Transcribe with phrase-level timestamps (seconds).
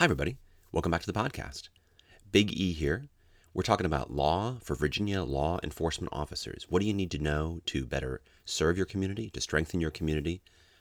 [0.00, 0.38] Hi, everybody.
[0.72, 1.68] Welcome back to the podcast.
[2.32, 3.10] Big E here.
[3.52, 6.64] We're talking about law for Virginia law enforcement officers.
[6.70, 10.40] What do you need to know to better serve your community, to strengthen your community,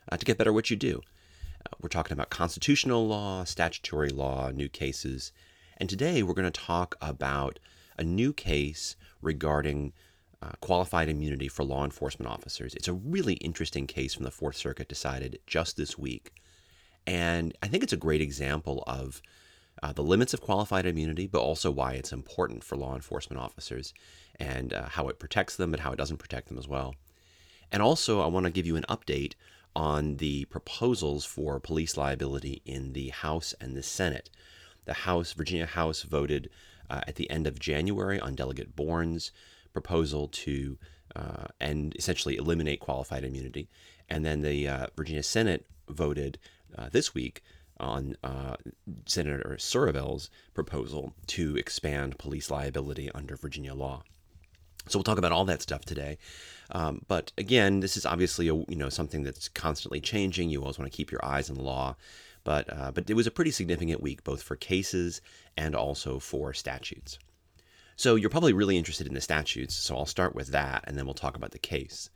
[0.10, 1.02] uh, to get better at what you do?
[1.66, 5.34] Uh, we're talking about constitutional law, statutory law, new cases.
[5.76, 7.60] And today we're going to talk about
[7.98, 9.92] a new case regarding
[10.42, 12.74] uh, qualified immunity for law enforcement officers.
[12.74, 16.32] It's a really interesting case from the Fourth Circuit decided just this week.
[17.07, 19.21] And I think it's a great example of
[19.81, 23.94] uh, the limits of qualified immunity, but also why it's important for law enforcement officers
[24.40, 26.95] and uh, how it protects them and how it doesn't protect them as well.
[27.71, 29.34] And also, I want to give you an update
[29.76, 34.29] on the proposals for police liability in the House and the Senate.
[34.85, 36.49] The House, Virginia House, voted
[36.90, 39.31] uh, at the end of January on Delegate Bourne's
[39.71, 40.77] proposal to
[41.16, 43.70] uh, and essentially eliminate qualified immunity.
[44.09, 46.40] And then the uh, Virginia Senate voted
[46.78, 47.41] uh, this week
[47.80, 48.55] on uh,
[49.05, 54.04] Senator Surovell's proposal to expand police liability under Virginia law.
[54.88, 56.18] So we'll talk about all that stuff today.
[56.71, 60.49] Um, but again, this is obviously a, you know something that's constantly changing.
[60.49, 61.96] You always want to keep your eyes on the law.
[62.43, 65.22] But uh, but it was a pretty significant week, both for cases
[65.58, 67.19] and also for statutes.
[67.96, 69.75] So you're probably really interested in the statutes.
[69.75, 72.09] So I'll start with that, and then we'll talk about the case.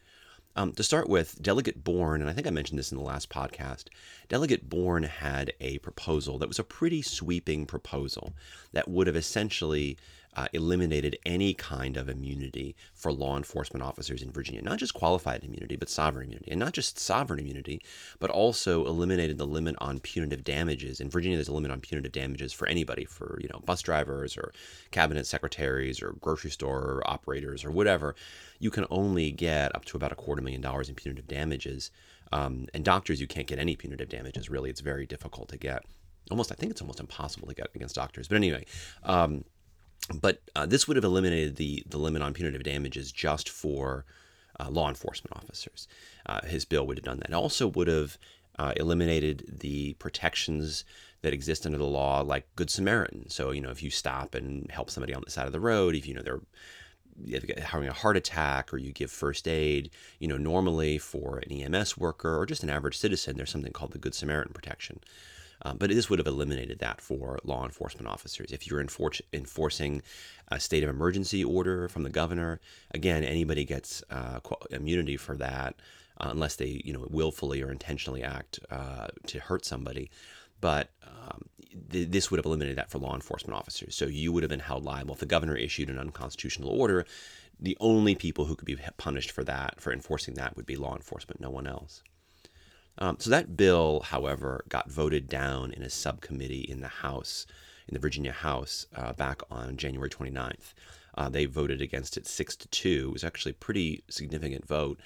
[0.56, 3.30] Um, to start with, Delegate Bourne, and I think I mentioned this in the last
[3.30, 3.86] podcast,
[4.30, 8.34] Delegate Bourne had a proposal that was a pretty sweeping proposal
[8.72, 9.98] that would have essentially
[10.36, 14.62] uh, eliminated any kind of immunity for law enforcement officers in Virginia.
[14.62, 16.52] Not just qualified immunity, but sovereign immunity.
[16.52, 17.82] And not just sovereign immunity,
[18.20, 21.00] but also eliminated the limit on punitive damages.
[21.00, 24.38] In Virginia, there's a limit on punitive damages for anybody, for you know bus drivers
[24.38, 24.54] or
[24.92, 28.16] cabinet secretaries or grocery store operators or whatever.
[28.60, 31.92] You can only get up to about a quarter million dollars in punitive damages.
[32.32, 34.50] Um, and doctors, you can't get any punitive damages.
[34.50, 35.84] Really, it's very difficult to get.
[36.32, 38.28] Almost, I think it's almost impossible to get against doctors.
[38.28, 38.66] But anyway,
[39.04, 39.44] um,
[40.14, 44.06] but uh, this would have eliminated the, the limit on punitive damages just for
[44.60, 45.88] uh, law enforcement officers.
[46.26, 47.30] Uh, his bill would have done that.
[47.30, 48.18] It also would have
[48.60, 50.86] uh, eliminated the protections
[51.22, 53.30] that exist under the law, like Good Samaritan.
[53.30, 55.96] So, you know, if you stop and help somebody on the side of the road,
[55.96, 56.42] if you know they're
[57.60, 61.98] having a heart attack or you give first aid, you know, normally for an EMS
[61.98, 65.00] worker or just an average citizen, there's something called the Good Samaritan protection.
[65.64, 68.52] Um, but this would have eliminated that for law enforcement officers.
[68.52, 70.02] If you're enfor- enforcing
[70.50, 72.60] a state of emergency order from the governor,
[72.92, 74.40] again, anybody gets uh,
[74.72, 75.76] immunity for that
[76.20, 80.12] uh, unless they, you know, willfully or intentionally act uh, to hurt somebody.
[80.62, 81.46] But um,
[81.90, 83.96] th- this would have eliminated that for law enforcement officers.
[83.96, 87.06] So you would have been held liable if the governor issued an unconstitutional order.
[87.60, 90.96] The only people who could be punished for that, for enforcing that, would be law
[90.96, 92.04] enforcement, no one else.
[92.98, 97.46] Um, so that bill, however, got voted down in a subcommittee in the House,
[97.88, 100.74] in the Virginia House, uh, back on January 29th.
[101.16, 103.08] Uh, they voted against it six to two.
[103.10, 105.00] It was actually a pretty significant vote.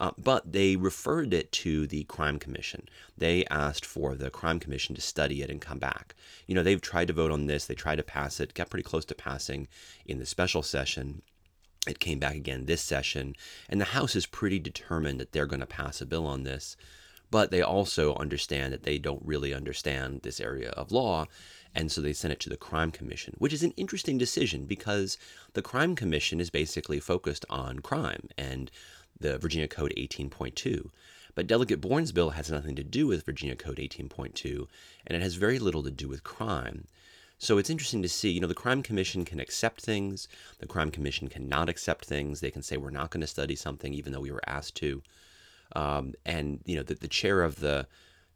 [0.00, 2.88] Uh, but they referred it to the Crime Commission.
[3.16, 6.16] They asked for the Crime Commission to study it and come back.
[6.46, 8.82] You know, they've tried to vote on this, they tried to pass it, got pretty
[8.82, 9.68] close to passing
[10.04, 11.22] in the special session.
[11.86, 13.36] It came back again this session,
[13.68, 16.76] and the House is pretty determined that they're going to pass a bill on this
[17.32, 21.24] but they also understand that they don't really understand this area of law.
[21.74, 25.16] And so they sent it to the Crime Commission, which is an interesting decision because
[25.54, 28.70] the Crime Commission is basically focused on crime and
[29.18, 30.90] the Virginia Code 18.2.
[31.34, 34.66] But Delegate Bourne's bill has nothing to do with Virginia Code 18.2,
[35.06, 36.86] and it has very little to do with crime.
[37.38, 40.28] So it's interesting to see, you know, the Crime Commission can accept things,
[40.58, 42.40] the Crime Commission cannot accept things.
[42.40, 45.02] They can say, we're not going to study something, even though we were asked to.
[45.74, 47.86] Um, and you know, the, the chair of the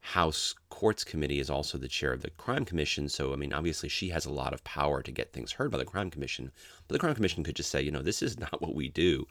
[0.01, 3.09] House Courts Committee is also the chair of the Crime Commission.
[3.09, 5.79] So, I mean, obviously, she has a lot of power to get things heard by
[5.79, 6.53] the Crime Commission.
[6.87, 9.27] But the Crime Commission could just say, you know, this is not what we do,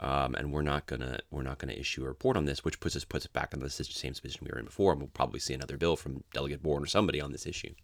[0.00, 2.96] um, and we're not gonna we're not gonna issue a report on this, which puts
[2.96, 4.92] us puts us back in the same position we were in before.
[4.92, 7.74] And we'll probably see another bill from Delegate Bourne or somebody on this issue.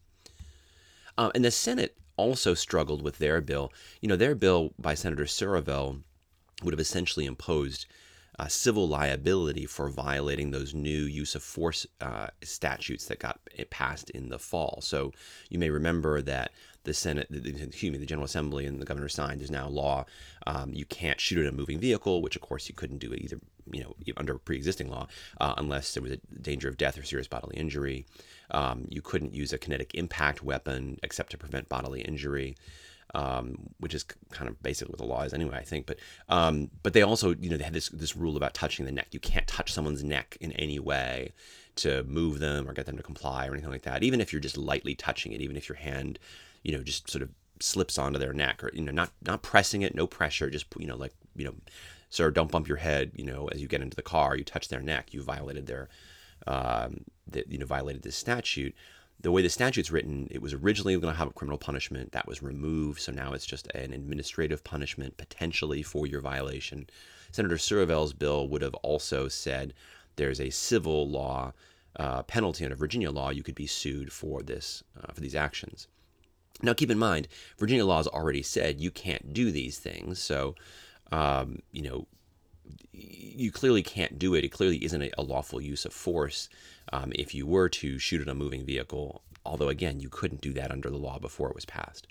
[1.16, 3.72] Uh, and the Senate also struggled with their bill.
[4.01, 6.03] You know, their bill by Senator Surovell
[6.63, 7.86] would have essentially imposed
[8.42, 13.39] uh, civil liability for violating those new use of force uh, statutes that got
[13.71, 14.80] passed in the fall.
[14.83, 15.12] So
[15.48, 16.50] you may remember that
[16.83, 20.06] the Senate, excuse me, the General Assembly and the governor signed is now law.
[20.48, 23.39] Um, you can't shoot at a moving vehicle, which of course you couldn't do either,
[23.71, 25.06] you know, under pre-existing law,
[25.41, 28.06] uh, unless there was a danger of death or serious bodily injury.
[28.50, 32.56] Um, you couldn't use a kinetic impact weapon except to prevent bodily injury
[33.14, 35.86] um, which is kind of basically what the law is anyway, I think.
[35.86, 35.98] But
[36.28, 39.09] um, but they also, you know, they had this this rule about touching the neck.
[39.12, 41.32] You can't touch someone's neck in any way
[41.76, 44.03] to move them or get them to comply or anything like that.
[44.03, 46.18] Even if you're just lightly touching it, even if your hand,
[46.62, 47.30] you know, just sort of
[47.60, 50.86] slips onto their neck or you know, not not pressing it, no pressure, just you
[50.86, 51.54] know, like you know,
[52.08, 53.12] sir, don't bump your head.
[53.15, 55.88] You know, as you get into the car, you touch their neck, you violated their,
[56.47, 58.74] um, the, you know, violated this statute
[59.22, 62.27] the way the statute's written, it was originally going to have a criminal punishment that
[62.27, 66.89] was removed, so now it's just an administrative punishment potentially for your violation.
[67.30, 69.74] Senator Surovell's bill would have also said
[70.16, 71.53] there's a civil law
[71.97, 73.30] uh, penalty under Virginia law.
[73.30, 75.86] You could be sued for this uh, for these actions.
[76.63, 77.28] Now, keep in mind,
[77.59, 80.54] Virginia law has already said you can't do these things, so
[81.10, 82.07] um, you know
[82.92, 84.45] you clearly can't do it.
[84.45, 86.48] It clearly isn't a, lawful use of force
[86.92, 89.22] um, if you were to shoot at a moving vehicle.
[89.45, 92.07] Although again, you couldn't do that under the law before it was passed.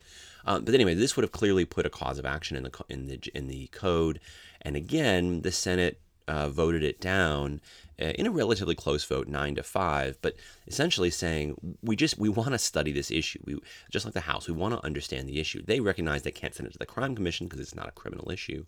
[0.46, 3.08] Um, but anyway, this would have clearly put a cause of action in the in
[3.08, 4.20] the in the code.
[4.62, 7.62] And again, the Senate uh, voted it down
[8.02, 10.18] uh, in a relatively close vote, nine to five.
[10.22, 10.36] But
[10.68, 13.40] essentially saying we just we want to study this issue.
[13.46, 13.60] We
[13.92, 15.62] just like the House, we want to understand the issue.
[15.64, 18.32] They recognize they can't send it to the Crime Commission because it's not a criminal
[18.32, 18.66] issue.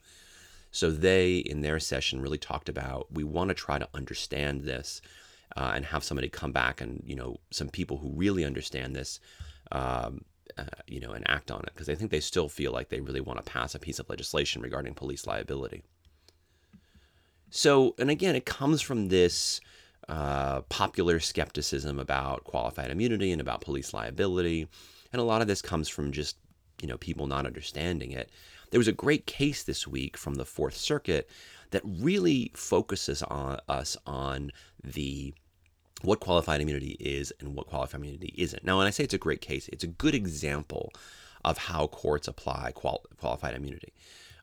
[0.73, 5.01] So they, in their session, really talked about we want to try to understand this
[5.55, 9.19] uh, and have somebody come back and you know some people who really understand this,
[9.71, 10.25] um,
[10.57, 13.01] uh, you know, and act on it because I think they still feel like they
[13.01, 15.83] really want to pass a piece of legislation regarding police liability.
[17.51, 19.61] So, and again, it comes from this
[20.09, 24.67] uh, popular skepticism about qualified immunity and about police liability,
[25.13, 26.35] and a lot of this comes from just
[26.81, 28.31] you know people not understanding it.
[28.73, 31.29] There was a great case this week from the Fourth Circuit
[31.69, 34.51] that really focuses on us on
[34.83, 35.35] the
[36.01, 38.65] what qualified immunity is and what qualified immunity isn't.
[38.65, 40.91] Now, when I say it's a great case, it's a good example
[41.45, 43.93] of how courts apply qual- qualified immunity.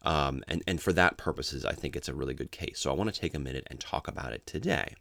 [0.03, 2.79] Um, and, and for that purposes, I think it's a really good case.
[2.79, 4.95] So I want to take a minute and talk about it today.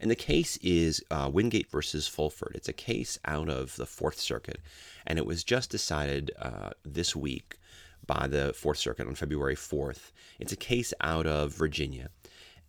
[0.00, 2.56] And the case is uh, Wingate versus Fulford.
[2.56, 4.60] It's a case out of the Fourth Circuit,
[5.06, 7.58] and it was just decided uh, this week
[8.06, 10.10] by the Fourth Circuit on February 4th.
[10.38, 12.10] It's a case out of Virginia.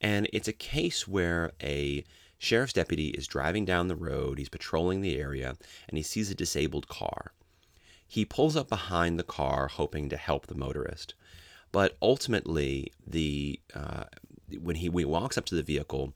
[0.02, 2.04] And it's a case where a
[2.38, 5.58] sheriff's deputy is driving down the road, he's patrolling the area,
[5.88, 7.34] and he sees a disabled car.
[8.08, 11.14] He pulls up behind the car, hoping to help the motorist.
[11.72, 14.06] But ultimately, the uh,
[14.62, 16.14] when he when he walks up to the vehicle,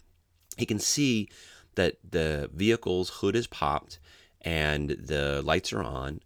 [0.58, 1.30] he can see
[1.76, 4.00] that the vehicle's hood is popped
[4.42, 6.22] and the lights are on.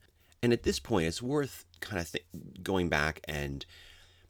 [0.46, 2.24] And at this point, it's worth kind of th-
[2.62, 3.66] going back and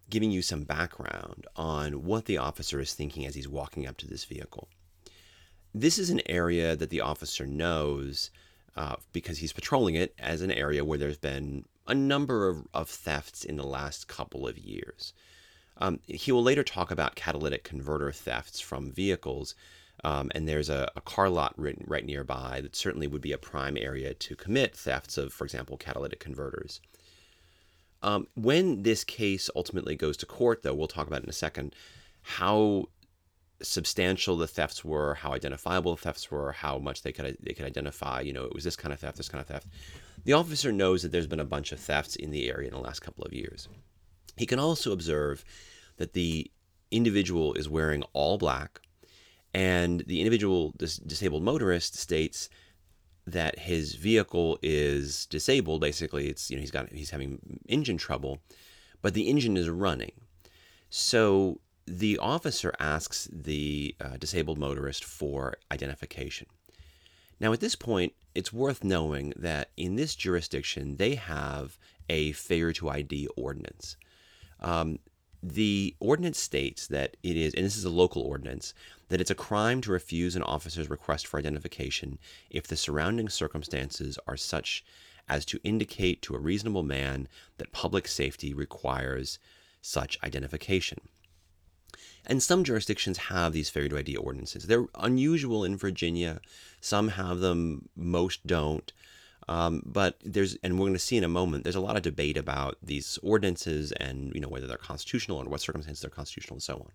[0.09, 4.07] giving you some background on what the officer is thinking as he's walking up to
[4.07, 4.69] this vehicle.
[5.73, 8.31] This is an area that the officer knows
[8.77, 12.87] uh, because he's patrolling it as an area where there's been a number of, of
[12.87, 15.11] thefts in the last couple of years.
[15.79, 19.53] Um, he will later talk about catalytic converter thefts from vehicles,
[20.05, 23.39] um, and there's a, a, car lot right, right nearby that certainly would be a
[23.39, 26.79] prime area to commit thefts of, for example, catalytic converters.
[28.03, 31.73] Um, when this case ultimately goes to court, though, we'll talk about in a second
[32.21, 32.85] how
[33.63, 37.65] substantial the thefts were, how identifiable the thefts were, how much they could they could
[37.65, 38.21] identify.
[38.21, 39.65] You know, it was this kind of theft, this kind of theft.
[40.23, 42.79] The officer knows that there's been a bunch of thefts in the area in the
[42.79, 43.67] last couple of years.
[44.37, 45.43] He can also observe
[45.97, 46.51] that the
[46.91, 48.81] individual is wearing all black,
[49.55, 52.49] and the individual, this disabled motorist, states
[53.25, 55.79] that his vehicle is disabled.
[55.79, 58.39] Basically, it's you know he's got he's having engine trouble,
[59.01, 60.11] but the engine is running.
[60.89, 66.47] So the officer asks the uh, disabled motorist for identification.
[67.39, 71.77] Now, at this point, it's worth knowing that in this jurisdiction, they have
[72.09, 73.95] a failure to ID ordinance.
[74.59, 74.99] Um,
[75.41, 78.73] the ordinance states that it is, and this is a local ordinance,
[79.09, 82.17] that it's a crime to refuse an officer's request for identification
[82.49, 84.83] if the surrounding circumstances are such
[85.27, 89.39] as to indicate to a reasonable man that public safety requires
[89.81, 90.99] such identification.
[92.25, 94.65] And some jurisdictions have these failure to ID ordinances.
[94.65, 96.41] They're unusual in Virginia.
[96.81, 98.91] Some have them, most don't.
[99.47, 102.01] Um, but there's, and we're going to see in a moment, there's a lot of
[102.01, 106.55] debate about these ordinances and you know whether they're constitutional and what circumstances they're constitutional
[106.55, 106.91] and so on.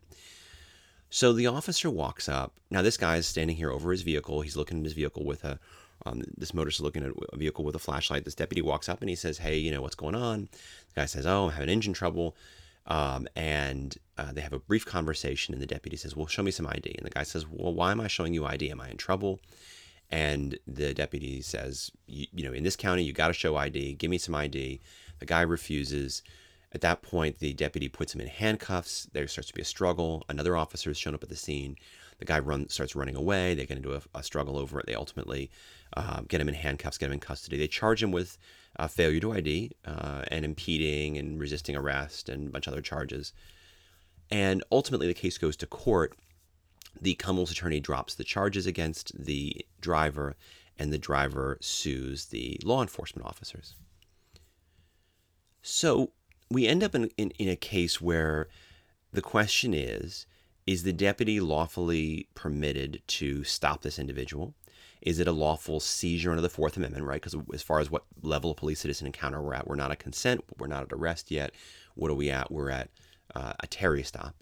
[1.10, 2.58] So the officer walks up.
[2.70, 4.40] Now this guy is standing here over his vehicle.
[4.40, 5.58] He's looking at his vehicle with a,
[6.06, 8.24] um, this motorist is looking at a vehicle with a flashlight.
[8.24, 10.48] This deputy walks up and he says, "Hey, you know what's going on?"
[10.94, 12.36] The guy says, "Oh, I'm having engine trouble."
[12.86, 16.50] Um, and uh, they have a brief conversation, and the deputy says, Well, show me
[16.50, 16.94] some ID.
[16.96, 18.70] And the guy says, Well, why am I showing you ID?
[18.70, 19.38] Am I in trouble?
[20.10, 23.94] And the deputy says, you know, in this county, you got to show ID.
[23.94, 24.80] Give me some ID.
[25.20, 26.22] The guy refuses.
[26.72, 29.08] At that point, the deputy puts him in handcuffs.
[29.12, 30.24] There starts to be a struggle.
[30.28, 31.76] Another officer is shown up at the scene.
[32.18, 33.54] The guy run, starts running away.
[33.54, 34.86] They get into a, a struggle over it.
[34.86, 35.50] They ultimately
[35.96, 37.56] uh, get him in handcuffs, get him in custody.
[37.56, 38.38] They charge him with
[38.78, 42.82] uh, failure to ID uh, and impeding and resisting arrest and a bunch of other
[42.82, 43.32] charges.
[44.30, 46.16] And ultimately, the case goes to court.
[47.00, 50.36] The Commonwealth's attorney drops the charges against the driver,
[50.78, 53.74] and the driver sues the law enforcement officers.
[55.62, 56.12] So
[56.50, 58.48] we end up in, in, in a case where
[59.12, 60.26] the question is
[60.66, 64.54] is the deputy lawfully permitted to stop this individual?
[65.00, 67.20] Is it a lawful seizure under the Fourth Amendment, right?
[67.20, 69.98] Because as far as what level of police citizen encounter we're at, we're not at
[69.98, 71.52] consent, we're not at arrest yet.
[71.94, 72.52] What are we at?
[72.52, 72.90] We're at
[73.34, 74.34] uh, a Terry stop.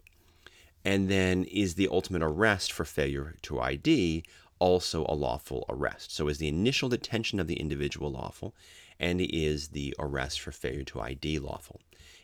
[0.83, 4.23] And then is the ultimate arrest for failure to ID
[4.59, 6.13] also a lawful arrest?
[6.13, 8.53] So is the initial detention of the individual lawful?
[8.99, 11.79] And is the arrest for failure to ID lawful?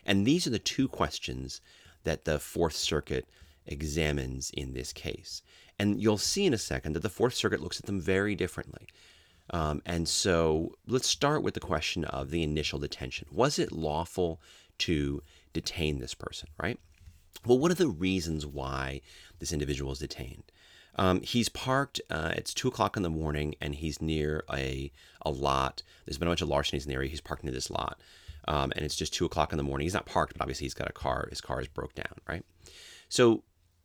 [0.06, 1.60] And these are the two questions
[2.04, 3.28] that the Fourth Circuit
[3.66, 5.42] examines in this case.
[5.78, 8.86] And you'll see in a second that the Fourth Circuit looks at them very differently.
[9.50, 13.28] Um, and so let's start with the question of the initial detention.
[13.30, 14.40] Was it lawful
[14.78, 15.22] to
[15.52, 16.78] detain this person, right?
[17.44, 19.02] Well, what are the reasons why
[19.38, 20.44] this individual is detained?
[20.96, 22.00] Um, he's parked.
[22.10, 24.90] Uh, it's two o'clock in the morning, and he's near a
[25.22, 25.82] a lot.
[26.04, 27.10] There's been a bunch of larcenies in the area.
[27.10, 28.00] He's parked near this lot,
[28.48, 29.84] um, and it's just two o'clock in the morning.
[29.84, 31.26] He's not parked, but obviously he's got a car.
[31.30, 32.44] His car is broke down, right?
[33.08, 33.42] So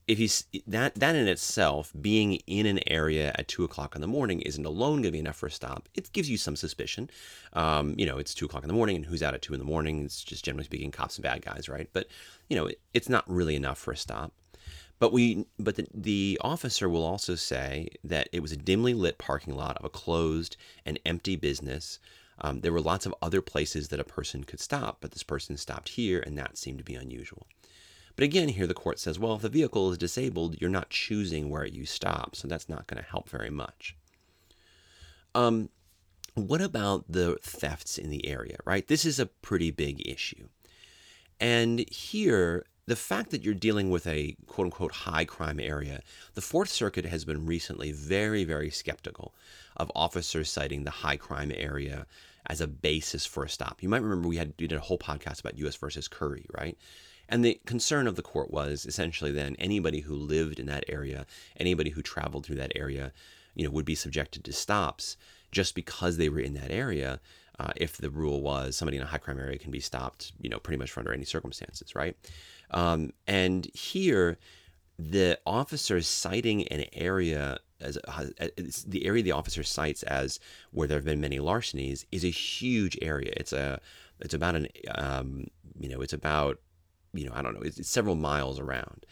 [0.08, 4.08] if he's that that in itself, being in an area at two o'clock in the
[4.08, 5.88] morning isn't alone going to be enough for a stop.
[5.94, 7.10] It gives you some suspicion.
[7.53, 9.60] Um, you know, it's two o'clock in the morning, and who's out at two in
[9.60, 10.03] the morning?
[10.03, 11.89] It's just generally speaking, cops and bad guys, right?
[11.94, 12.08] But
[12.50, 14.34] you know, it, it's not really enough for a stop.
[15.00, 19.18] But we, but the, the officer will also say that it was a dimly lit
[19.18, 21.98] parking lot of a closed and empty business.
[22.42, 25.58] Um, there were lots of other places that a person could stop, but this person
[25.58, 27.46] stopped here, and that seemed to be unusual.
[28.16, 31.50] But again, here the court says, well, if the vehicle is disabled, you're not choosing
[31.50, 33.96] where you stop, so that's not going to help very much.
[35.34, 35.70] Um,
[36.34, 38.88] what about the thefts in the area, right?
[38.88, 40.48] This is a pretty big issue.
[41.40, 46.02] And here, the fact that you're dealing with a quote unquote high crime area,
[46.34, 49.34] the Fourth Circuit has been recently very, very skeptical
[49.78, 52.06] of officers citing the high crime area
[52.48, 53.82] as a basis for a stop.
[53.82, 55.76] You might remember we had we did a whole podcast about U.S.
[55.76, 56.78] versus Curry, right?
[57.30, 61.26] And the concern of the court was essentially then anybody who lived in that area,
[61.58, 63.14] anybody who traveled through that area,
[63.56, 65.16] you know, would be subjected to stops
[65.52, 67.22] just because they were in that area.
[67.60, 70.50] Uh, if the rule was somebody in a high crime area can be stopped, you
[70.50, 72.18] know, pretty much under any circumstances, right?
[72.72, 74.38] Um, and here,
[74.98, 77.98] the officers citing an area as
[78.88, 80.40] the area the officer cites as
[80.72, 83.34] where there have been many larcenies is a huge area.
[83.36, 83.80] It's a
[84.20, 85.48] it's about an um,
[85.80, 86.60] you know it's about
[87.14, 89.06] you know, I don't know, it's, it's several miles around.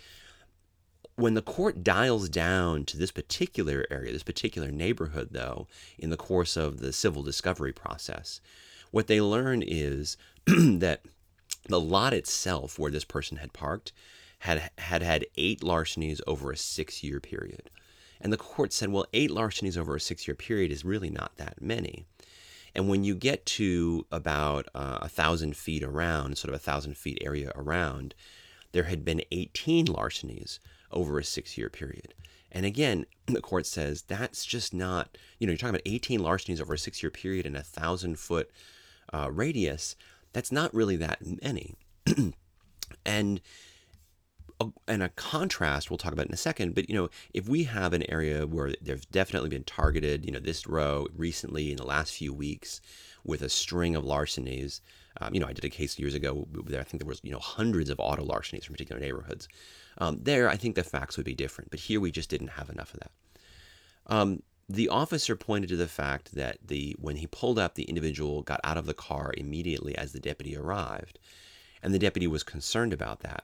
[1.16, 6.18] When the court dials down to this particular area, this particular neighborhood, though, in the
[6.18, 8.40] course of the civil discovery process,
[8.92, 10.16] what they learn is
[10.48, 11.02] that
[11.68, 13.92] the lot itself where this person had parked
[14.40, 17.70] had had had eight larcenies over a six year period.
[18.22, 21.38] And the court said, well, eight larcenies over a six year period is really not
[21.38, 22.06] that many.
[22.76, 26.98] And when you get to about uh, a thousand feet around, sort of a thousand
[26.98, 28.14] feet area around,
[28.72, 30.60] there had been 18 larcenies
[30.92, 32.14] over a six year period.
[32.52, 36.62] And again, the court says that's just not, you know, you're talking about 18 larcenies
[36.62, 38.50] over a six year period in a thousand foot
[39.14, 39.96] uh, radius.
[40.34, 41.76] That's not really that many.
[43.06, 43.42] and
[44.88, 47.94] and a contrast we'll talk about in a second but you know if we have
[47.94, 52.13] an area where there's definitely been targeted you know this row recently in the last
[52.13, 52.82] few weeks
[53.24, 54.82] with a string of larcenies
[55.22, 57.32] um, you know i did a case years ago where i think there was you
[57.32, 59.48] know hundreds of auto larcenies from particular neighborhoods
[60.00, 62.70] um, there i think the facts would be different but here we just didn't have
[62.70, 63.12] enough of that.
[64.08, 68.44] Um, the officer pointed to the fact that the when he pulled up the individual
[68.44, 71.18] got out of the car immediately as the deputy arrived
[71.82, 73.44] and the deputy was concerned about that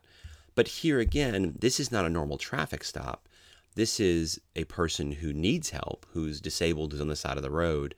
[0.56, 3.28] but here again, this is not a normal traffic stop.
[3.76, 7.52] This is a person who needs help, who's disabled, who's on the side of the
[7.52, 7.94] road.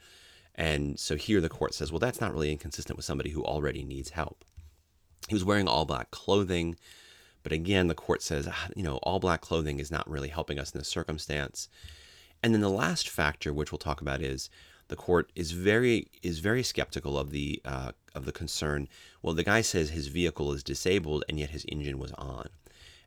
[0.56, 3.84] And so here the court says, well, that's not really inconsistent with somebody who already
[3.84, 4.44] needs help.
[5.28, 6.78] He was wearing all black clothing.
[7.44, 10.60] But again, the court says, ah, you know, all black clothing is not really helping
[10.60, 11.70] us in this circumstance.
[12.42, 14.50] And then the last factor, which we'll talk about, is
[14.90, 18.88] the court is very is very skeptical of the uh, of the concern.
[19.22, 22.50] Well, the guy says his vehicle is disabled and yet his engine was on,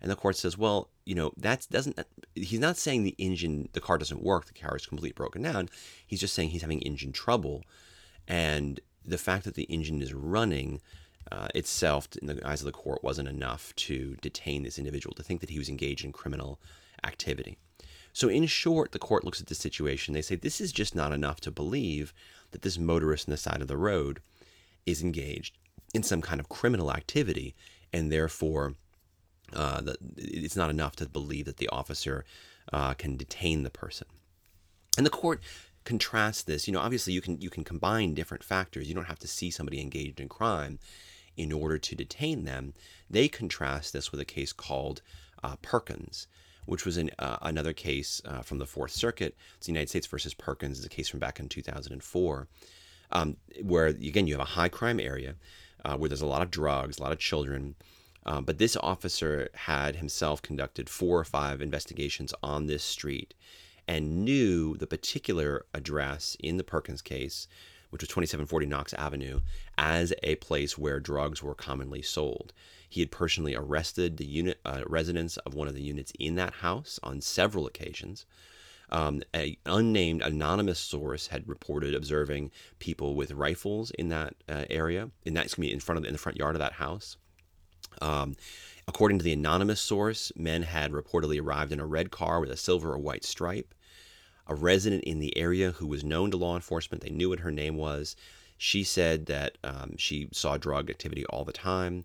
[0.01, 1.99] and the court says, well, you know that doesn't.
[2.35, 5.69] He's not saying the engine, the car doesn't work, the car is completely broken down.
[6.07, 7.63] He's just saying he's having engine trouble,
[8.29, 10.81] and the fact that the engine is running.
[11.31, 15.23] Uh, itself, in the eyes of the court, wasn't enough to detain this individual, to
[15.23, 16.59] think that he was engaged in criminal
[17.05, 17.57] activity.
[18.13, 20.15] So, in short, the court looks at the situation.
[20.15, 22.13] They say this is just not enough to believe
[22.51, 24.21] that this motorist on the side of the road
[24.87, 25.57] is engaged
[25.95, 27.55] in some kind of criminal activity,
[27.93, 28.75] and therefore
[29.53, 32.25] uh, the, it's not enough to believe that the officer
[32.73, 34.07] uh, can detain the person.
[34.97, 35.41] And the court
[35.85, 36.67] contrasts this.
[36.67, 38.89] You know, obviously you can you can combine different factors.
[38.89, 40.79] You don't have to see somebody engaged in crime
[41.37, 42.75] in order to detain them.
[43.09, 45.01] They contrast this with a case called
[45.43, 46.27] uh, Perkins,
[46.67, 49.37] which was in, uh, another case uh, from the Fourth Circuit.
[49.57, 50.79] It's the United States versus Perkins.
[50.79, 52.49] It's a case from back in 2004,
[53.13, 55.35] um, where again you have a high crime area
[55.85, 57.75] uh, where there's a lot of drugs, a lot of children.
[58.27, 63.35] Um, but this officer had himself conducted four or five investigations on this street
[63.89, 67.49] and knew the particular address in the Perkins case,
[67.89, 69.41] which was 2740 Knox Avenue,
[69.79, 72.53] as a place where drugs were commonly sold.
[72.91, 76.55] He had personally arrested the unit uh, residents of one of the units in that
[76.55, 78.27] house on several occasions.
[78.91, 85.11] Um, an unnamed anonymous source had reported observing people with rifles in that uh, area,
[85.25, 87.17] in that excuse me, in front of in the front yard of that house.
[88.03, 88.37] Um,
[88.87, 92.57] according to the anonymous source, men had reportedly arrived in a red car with a
[92.57, 93.75] silver or white stripe
[94.51, 97.03] a resident in the area who was known to law enforcement.
[97.03, 98.17] They knew what her name was.
[98.59, 102.05] She said that um, she saw drug activity all the time.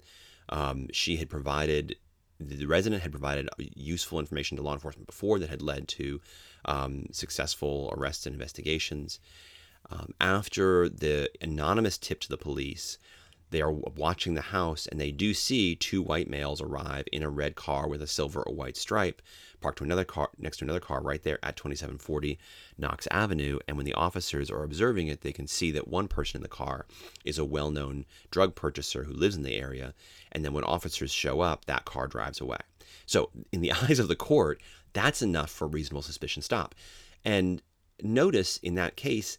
[0.49, 1.95] Um, she had provided,
[2.39, 6.21] the resident had provided useful information to law enforcement before that had led to
[6.65, 9.19] um, successful arrests and investigations.
[9.91, 12.97] Um, after the anonymous tip to the police,
[13.51, 17.29] they are watching the house and they do see two white males arrive in a
[17.29, 19.21] red car with a silver or white stripe
[19.65, 22.37] parked to another car next to another car right there at 2740
[22.77, 23.57] Knox Avenue.
[23.67, 26.47] And when the officers are observing it, they can see that one person in the
[26.47, 26.85] car
[27.23, 29.93] is a well known drug purchaser who lives in the area.
[30.31, 32.59] And then when officers show up, that car drives away.
[33.05, 34.61] So, in the eyes of the court,
[34.93, 36.75] that's enough for reasonable suspicion stop.
[37.23, 37.61] And
[38.03, 39.37] notice in that case,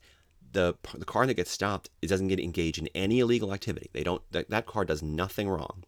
[0.57, 3.91] the the car that gets stopped it doesn't get engaged in any illegal activity.
[3.93, 5.85] They don't that, that car does nothing wrong.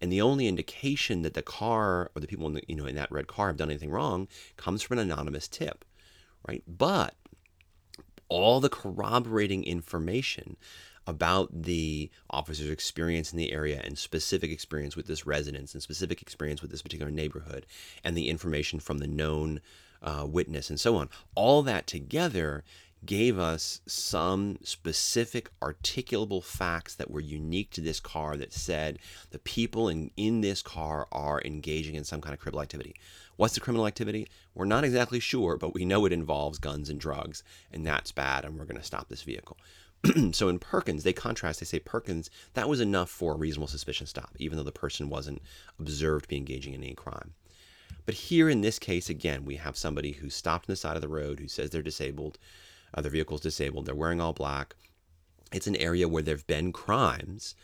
[0.00, 2.96] And the only indication that the car or the people in the, you know in
[2.96, 5.84] that red car have done anything wrong comes from an anonymous tip,
[6.46, 6.64] right?
[6.66, 7.14] But
[8.28, 10.56] all the corroborating information
[11.06, 16.20] about the officer's experience in the area and specific experience with this residence and specific
[16.20, 17.64] experience with this particular neighborhood
[18.04, 19.60] and the information from the known
[20.02, 22.62] uh, witness and so on all that together
[23.04, 28.98] gave us some specific articulable facts that were unique to this car that said
[29.30, 32.94] the people in, in this car are engaging in some kind of criminal activity.
[33.36, 34.28] What's the criminal activity?
[34.54, 38.44] We're not exactly sure, but we know it involves guns and drugs, and that's bad,
[38.44, 39.56] and we're going to stop this vehicle.
[40.32, 44.06] so in Perkins, they contrast, they say Perkins, that was enough for a reasonable suspicion
[44.06, 45.42] stop, even though the person wasn't
[45.78, 47.34] observed to be engaging in any crime.
[48.06, 51.02] But here in this case, again, we have somebody who's stopped on the side of
[51.02, 52.38] the road, who says they're disabled,
[52.96, 53.86] their vehicle's disabled.
[53.86, 54.74] They're wearing all black.
[55.52, 57.54] It's an area where there have been crimes,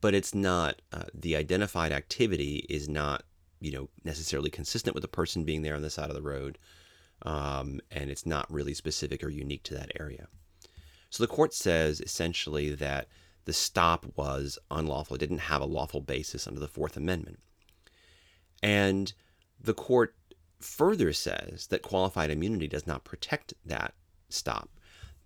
[0.00, 3.24] but it's not uh, the identified activity is not
[3.60, 6.58] you know necessarily consistent with the person being there on the side of the road,
[7.22, 10.28] um, and it's not really specific or unique to that area.
[11.10, 13.08] So the court says essentially that
[13.44, 15.16] the stop was unlawful.
[15.16, 17.38] It didn't have a lawful basis under the Fourth Amendment.
[18.62, 19.12] And
[19.58, 20.14] the court
[20.60, 23.94] further says that qualified immunity does not protect that
[24.28, 24.68] stop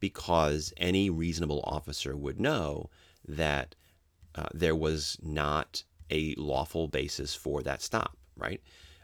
[0.00, 2.90] because any reasonable officer would know
[3.26, 3.74] that
[4.34, 8.60] uh, there was not a lawful basis for that stop, right?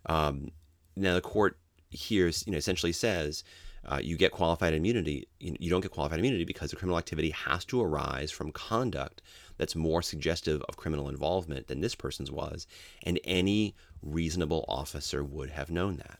[0.07, 0.51] Um,
[0.97, 1.59] now the court
[1.91, 3.45] here, you know, essentially says
[3.87, 5.29] uh, you get qualified immunity.
[5.41, 9.23] You, you don't get qualified immunity because the criminal activity has to arise from conduct
[9.57, 12.67] that's more suggestive of criminal involvement than this person's was,
[13.05, 16.19] and any reasonable officer would have known that.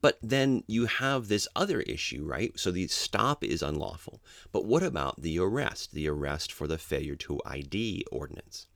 [0.00, 2.58] But then you have this other issue, right?
[2.58, 4.22] So the stop is unlawful.
[4.50, 8.66] But what about the arrest, the arrest for the failure to ID ordinance?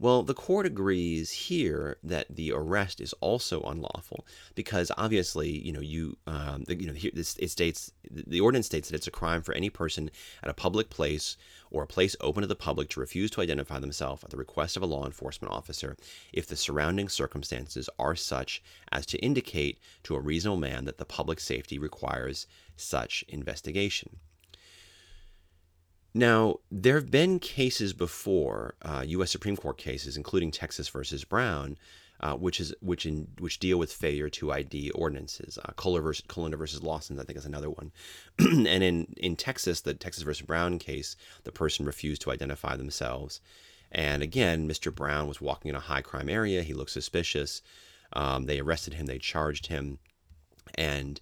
[0.00, 5.80] Well, the court agrees here that the arrest is also unlawful because obviously, you know,
[5.80, 9.12] you, um, the, you know, here, this, it states the ordinance states that it's a
[9.12, 11.36] crime for any person at a public place
[11.72, 14.76] or a place open to the public to refuse to identify themselves at the request
[14.76, 15.96] of a law enforcement officer
[16.32, 21.04] if the surrounding circumstances are such as to indicate to a reasonable man that the
[21.04, 24.18] public safety requires such investigation.
[26.14, 29.30] Now, there have been cases before, uh, U.S.
[29.30, 31.76] Supreme Court cases, including Texas versus Brown,
[32.20, 35.58] uh, which is which in which deal with failure to ID ordinances.
[35.58, 37.92] Uh, Kohler versus Colonna versus Lawson, I think, is another one.
[38.38, 43.40] and in in Texas, the Texas versus Brown case, the person refused to identify themselves,
[43.92, 44.92] and again, Mr.
[44.92, 46.62] Brown was walking in a high crime area.
[46.62, 47.62] He looked suspicious.
[48.12, 49.98] Um, they arrested him, they charged him,
[50.74, 51.20] and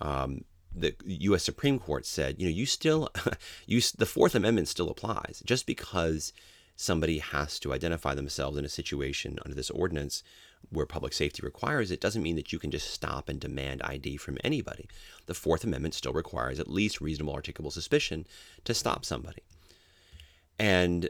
[0.00, 1.42] um, the U.S.
[1.42, 3.08] Supreme Court said, you know, you still,
[3.66, 5.42] you the Fourth Amendment still applies.
[5.44, 6.32] Just because
[6.76, 10.22] somebody has to identify themselves in a situation under this ordinance
[10.70, 14.16] where public safety requires it doesn't mean that you can just stop and demand ID
[14.16, 14.88] from anybody.
[15.26, 18.26] The Fourth Amendment still requires at least reasonable articulable suspicion
[18.64, 19.42] to stop somebody.
[20.58, 21.08] And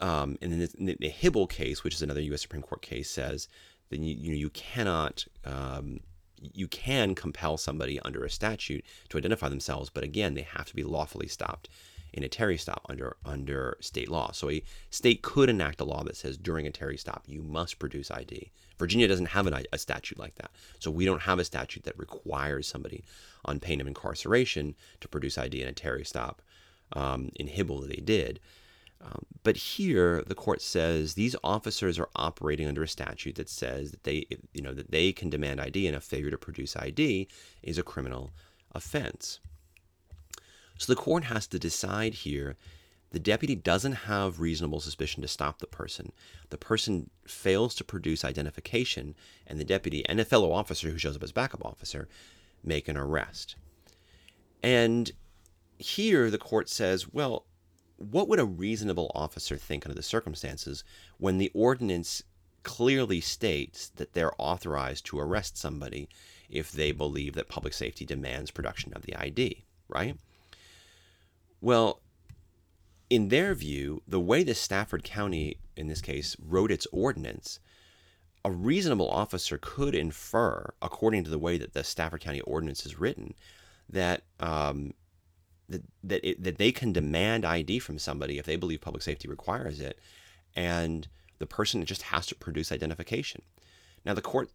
[0.00, 2.42] um, in the, the Hiibel case, which is another U.S.
[2.42, 3.48] Supreme Court case, says
[3.90, 6.00] that you, you, know, you cannot um,
[6.40, 10.76] you can compel somebody under a statute to identify themselves, but again, they have to
[10.76, 11.68] be lawfully stopped
[12.12, 14.32] in a Terry stop under under state law.
[14.32, 17.78] So a state could enact a law that says during a Terry stop you must
[17.78, 18.50] produce ID.
[18.78, 21.98] Virginia doesn't have an, a statute like that, so we don't have a statute that
[21.98, 23.04] requires somebody
[23.44, 26.42] on pain of incarceration to produce ID in a Terry stop.
[26.94, 28.40] Um, in Hiibel, they did.
[29.00, 33.92] Um, but here, the court says these officers are operating under a statute that says
[33.92, 37.28] that they, you know, that they can demand ID, and a failure to produce ID
[37.62, 38.32] is a criminal
[38.72, 39.40] offense.
[40.78, 42.56] So the court has to decide here.
[43.10, 46.12] The deputy doesn't have reasonable suspicion to stop the person.
[46.50, 49.14] The person fails to produce identification,
[49.46, 52.08] and the deputy and a fellow officer who shows up as backup officer
[52.62, 53.56] make an arrest.
[54.62, 55.10] And
[55.78, 57.44] here the court says, well,
[57.98, 60.84] what would a reasonable officer think under the circumstances
[61.18, 62.22] when the ordinance
[62.62, 66.08] clearly states that they're authorized to arrest somebody
[66.48, 70.16] if they believe that public safety demands production of the ID, right?
[71.60, 72.00] Well,
[73.10, 77.58] in their view, the way the Stafford County, in this case, wrote its ordinance,
[78.44, 82.98] a reasonable officer could infer, according to the way that the Stafford County ordinance is
[82.98, 83.34] written,
[83.88, 84.94] that um,
[85.68, 89.28] that that, it, that they can demand ID from somebody if they believe public safety
[89.28, 89.98] requires it,
[90.54, 93.42] and the person just has to produce identification.
[94.04, 94.50] Now, the court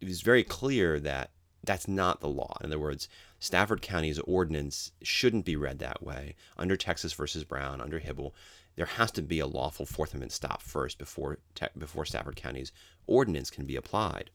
[0.00, 1.30] is very clear that
[1.64, 2.56] that's not the law.
[2.60, 6.34] In other words, Stafford County's ordinance shouldn't be read that way.
[6.56, 8.32] Under Texas versus Brown, under Hiibel,
[8.76, 11.38] there has to be a lawful Fourth Amendment stop first before
[11.76, 12.72] before Stafford County's
[13.06, 14.30] ordinance can be applied.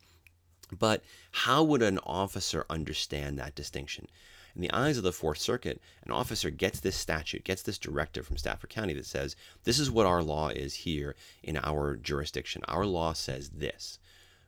[0.77, 4.07] But how would an officer understand that distinction?
[4.55, 8.25] In the eyes of the Fourth Circuit, an officer gets this statute, gets this directive
[8.25, 12.61] from Stafford County that says, this is what our law is here in our jurisdiction.
[12.67, 13.99] Our law says this.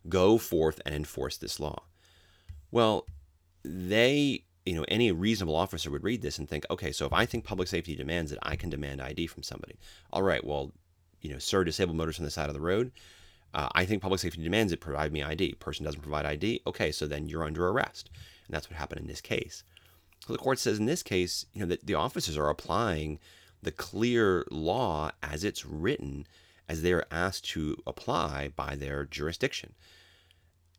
[0.09, 1.83] Go forth and enforce this law.
[2.71, 3.07] Well,
[3.63, 7.25] they, you know, any reasonable officer would read this and think, okay, so if I
[7.25, 9.77] think public safety demands it, I can demand ID from somebody.
[10.11, 10.73] All right, well,
[11.21, 12.91] you know, sir, disabled motorist on the side of the road.
[13.53, 14.81] Uh, I think public safety demands it.
[14.81, 15.53] Provide me ID.
[15.55, 16.61] Person doesn't provide ID.
[16.65, 18.09] Okay, so then you're under arrest,
[18.47, 19.63] and that's what happened in this case.
[20.25, 23.19] So the court says in this case, you know, that the officers are applying
[23.61, 26.25] the clear law as it's written,
[26.69, 29.73] as they are asked to apply by their jurisdiction.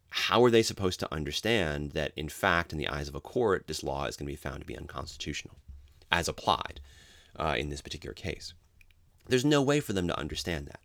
[0.08, 3.66] How are they supposed to understand that, in fact, in the eyes of a court,
[3.66, 5.56] this law is going to be found to be unconstitutional
[6.10, 6.80] as applied
[7.38, 8.54] uh, in this particular case?
[9.28, 10.80] There's no way for them to understand that.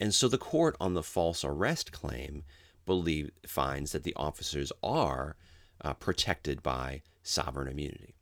[0.00, 2.42] And so the court on the false arrest claim
[2.84, 5.36] believe finds that the officers are
[5.82, 8.14] uh, protected by sovereign immunity.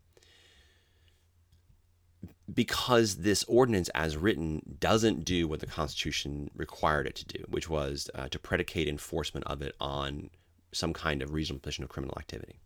[2.52, 7.70] Because this ordinance, as written, doesn't do what the Constitution required it to do, which
[7.70, 10.30] was uh, to predicate enforcement of it on
[10.72, 12.58] some kind of reasonable position of criminal activity.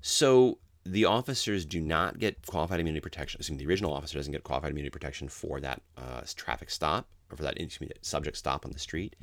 [0.00, 3.40] So the officers do not get qualified immunity protection.
[3.40, 7.36] Assuming the original officer doesn't get qualified immunity protection for that uh, traffic stop or
[7.36, 7.58] for that
[8.02, 9.16] subject stop on the street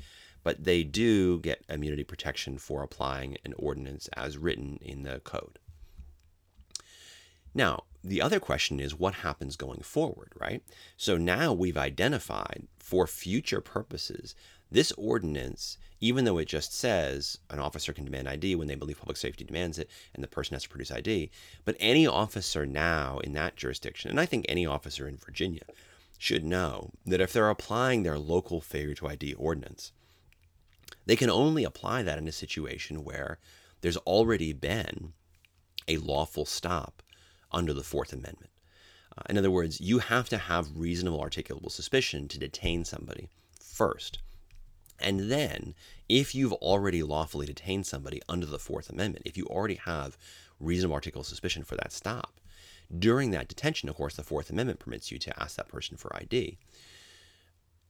[0.43, 5.59] but they do get immunity protection for applying an ordinance as written in the code.
[7.53, 10.63] Now, the other question is what happens going forward, right?
[10.97, 14.35] So now we've identified for future purposes
[14.71, 18.99] this ordinance, even though it just says an officer can demand ID when they believe
[18.99, 21.29] public safety demands it and the person has to produce ID,
[21.65, 25.63] but any officer now in that jurisdiction, and I think any officer in Virginia,
[26.17, 29.91] should know that if they're applying their local failure to ID ordinance,
[31.05, 33.39] they can only apply that in a situation where
[33.81, 35.13] there's already been
[35.87, 37.01] a lawful stop
[37.51, 38.51] under the Fourth Amendment.
[39.17, 44.19] Uh, in other words, you have to have reasonable articulable suspicion to detain somebody first.
[44.99, 45.73] And then,
[46.07, 50.17] if you've already lawfully detained somebody under the Fourth Amendment, if you already have
[50.59, 52.39] reasonable articulable suspicion for that stop,
[52.97, 56.15] during that detention, of course, the Fourth Amendment permits you to ask that person for
[56.15, 56.57] ID.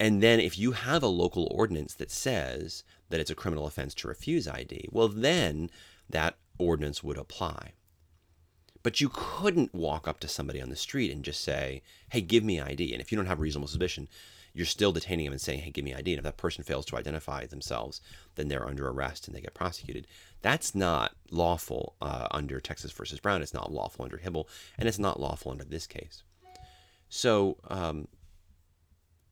[0.01, 3.93] And then if you have a local ordinance that says that it's a criminal offense
[3.93, 5.69] to refuse ID, well, then
[6.09, 7.73] that ordinance would apply.
[8.81, 12.43] But you couldn't walk up to somebody on the street and just say, hey, give
[12.43, 12.91] me ID.
[12.93, 14.07] And if you don't have reasonable suspicion,
[14.55, 16.13] you're still detaining them and saying, hey, give me ID.
[16.13, 18.01] And if that person fails to identify themselves,
[18.33, 20.07] then they're under arrest and they get prosecuted.
[20.41, 23.43] That's not lawful uh, under Texas versus Brown.
[23.43, 24.47] It's not lawful under Hiibel,
[24.79, 26.23] and it's not lawful under this case.
[27.07, 28.07] So, um,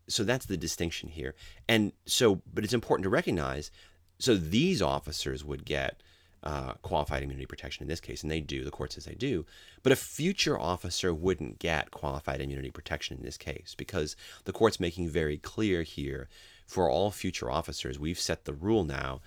[0.09, 1.35] so that's the distinction here.
[1.67, 3.71] And so, but it's important to recognize.
[4.17, 6.01] So these officers would get
[6.43, 8.63] uh, qualified immunity protection in this case, and they do.
[8.63, 9.45] The court says they do.
[9.83, 14.79] But a future officer wouldn't get qualified immunity protection in this case because the court's
[14.79, 16.29] making very clear here
[16.69, 19.21] for all future officers, we've set the rule now.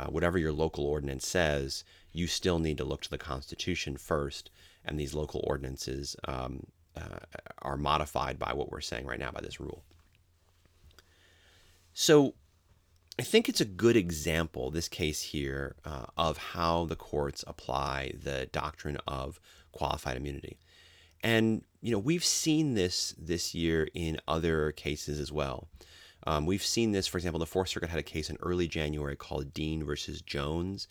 [0.00, 4.50] Uh, whatever your local ordinance says, you still need to look to the Constitution first,
[4.82, 7.18] and these local ordinances um, uh,
[7.60, 9.84] are modified by what we're saying right now by this rule.
[11.98, 12.34] So
[13.18, 18.12] I think it's a good example, this case here, uh, of how the courts apply
[18.22, 19.40] the doctrine of
[19.72, 20.58] qualified immunity.
[21.22, 25.68] And, you know, we've seen this this year in other cases as well.
[26.26, 29.16] Um, we've seen this, for example, the Fourth Circuit had a case in early January
[29.16, 30.88] called Dean versus Jones.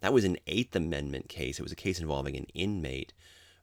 [0.00, 1.60] That was an Eighth Amendment case.
[1.60, 3.12] It was a case involving an inmate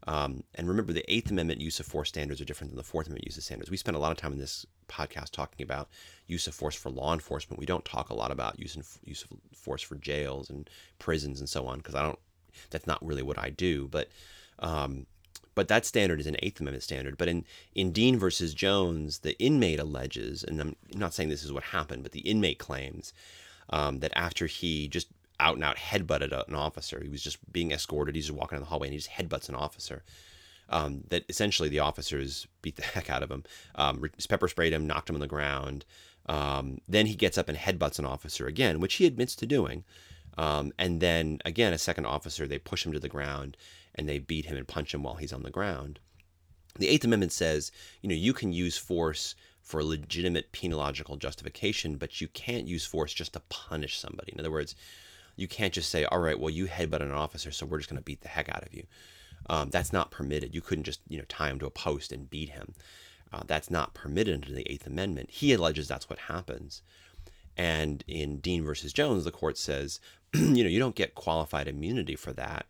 [0.08, 3.08] um, and remember, the Eighth Amendment use of force standards are different than the Fourth
[3.08, 3.72] Amendment use of standards.
[3.72, 5.90] We spent a lot of time in this podcast talking about
[6.28, 7.60] use of force for law enforcement.
[7.60, 10.70] We don't talk a lot about use, of, use of force for jails and
[11.00, 12.20] prisons and so on because I don't.
[12.70, 13.88] That's not really what I do.
[13.90, 14.10] But
[14.60, 15.08] um,
[15.56, 17.18] but that standard is an Eighth Amendment standard.
[17.18, 21.54] But in, in Dean versus Jones, the inmate alleges, and I'm not saying this is
[21.54, 23.14] what happened, but the inmate claims
[23.70, 25.08] um, that after he just
[25.40, 27.02] out and out headbutted an officer.
[27.02, 28.16] He was just being escorted.
[28.16, 30.04] He's just walking in the hallway and he just headbutts an officer.
[30.68, 33.44] Um, that essentially the officers beat the heck out of him,
[33.76, 35.86] um, pepper sprayed him, knocked him on the ground.
[36.28, 39.84] Um, then he gets up and headbutts an officer again, which he admits to doing.
[40.38, 43.58] Um, and then again, a second officer, they push him to the ground
[43.94, 46.00] and they beat him and punch him while he's on the ground.
[46.78, 52.20] The Eighth Amendment says, you know, you can use force for legitimate penological justification, but
[52.22, 54.32] you can't use force just to punish somebody.
[54.34, 54.76] In other words,
[55.38, 57.98] you can't just say, all right, well, you headbutt an officer, so we're just going
[57.98, 58.86] to beat the heck out of you.
[59.48, 60.56] Um, that's not permitted.
[60.56, 62.74] You couldn't just, you know, tie him to a post and beat him.
[63.32, 65.30] Uh, that's not permitted under the Eighth Amendment.
[65.30, 66.82] He alleges that's what happens.
[67.58, 70.00] And in Dean versus Jones, the court says,
[70.34, 72.66] you know, you don't get qualified immunity for that.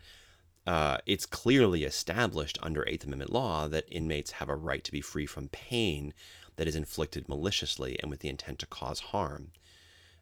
[0.65, 5.01] Uh, it's clearly established under Eighth Amendment law that inmates have a right to be
[5.01, 6.13] free from pain
[6.55, 9.51] that is inflicted maliciously and with the intent to cause harm.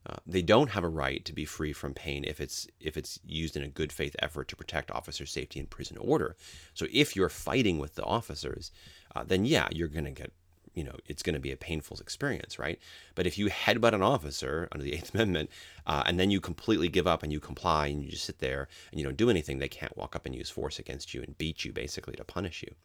[0.06, 3.20] Uh, they don't have a right to be free from pain if it's if it's
[3.26, 6.36] used in a good faith effort to protect officer safety and prison order.
[6.74, 8.72] So if you're fighting with the officers,
[9.16, 10.34] uh, then yeah, you're going to get
[10.74, 12.80] you know it's going to be a painful experience, right?
[13.16, 15.50] But if you headbutt an officer under the Eighth Amendment,
[15.88, 18.68] uh, and then you completely give up and you comply and you just sit there
[18.92, 21.38] and you don't do anything, they can't walk up and use force against you and
[21.38, 22.76] beat you basically to punish you.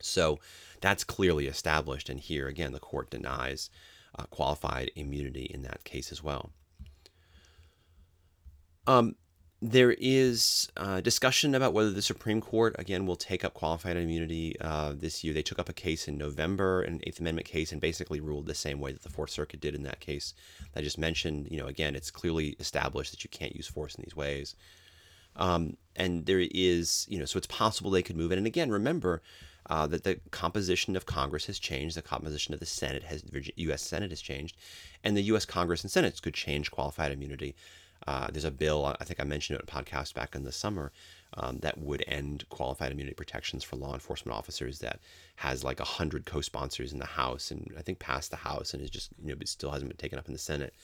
[0.00, 0.40] So
[0.80, 3.70] that's clearly established, and here again the court denies
[4.20, 6.50] uh, qualified immunity in that case as well.
[8.86, 9.14] Um,
[9.62, 14.56] there is uh, discussion about whether the Supreme Court again will take up qualified immunity
[14.60, 15.34] uh, this year.
[15.34, 18.54] They took up a case in November, an Eighth Amendment case, and basically ruled the
[18.54, 20.32] same way that the Fourth Circuit did in that case.
[20.74, 24.02] I just mentioned, you know, again, it's clearly established that you can't use force in
[24.02, 24.56] these ways.
[25.36, 28.38] Um, and there is, you know, so it's possible they could move it.
[28.38, 29.22] And again, remember,
[29.70, 33.22] uh, that the composition of Congress has changed, the composition of the Senate has,
[33.54, 33.82] U.S.
[33.82, 34.56] Senate has changed,
[35.04, 35.44] and the U.S.
[35.46, 37.54] Congress and Senate could change qualified immunity.
[38.06, 40.50] Uh, there's a bill, I think I mentioned it in a podcast back in the
[40.50, 40.90] summer,
[41.34, 44.98] um, that would end qualified immunity protections for law enforcement officers that
[45.36, 48.82] has like a hundred co-sponsors in the House and I think passed the House and
[48.82, 50.74] is just you know still hasn't been taken up in the Senate.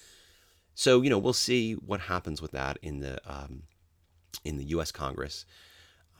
[0.74, 3.62] So you know we'll see what happens with that in the um,
[4.44, 4.92] in the U.S.
[4.92, 5.44] Congress.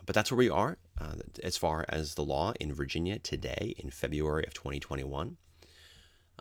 [0.06, 3.90] But that's where we are uh, as far as the law in Virginia today in
[3.90, 5.36] February of 2021.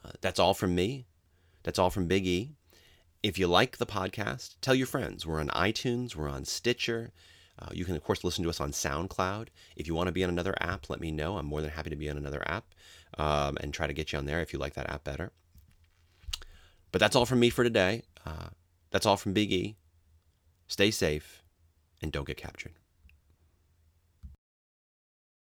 [0.04, 1.08] Uh, that's all from me.
[1.64, 2.52] That's all from Big E.
[3.24, 5.26] If you like the podcast, tell your friends.
[5.26, 7.12] We're on iTunes, we're on Stitcher.
[7.58, 9.48] Uh, you can, of course, listen to us on SoundCloud.
[9.76, 11.38] If you want to be on another app, let me know.
[11.38, 12.66] I'm more than happy to be on another app
[13.18, 15.32] um, and try to get you on there if you like that app better.
[16.92, 18.04] But that's all from me for today.
[18.26, 18.50] Uh,
[18.92, 19.78] that's all from Big E.
[20.68, 21.42] Stay safe
[22.02, 22.74] and don't get captured.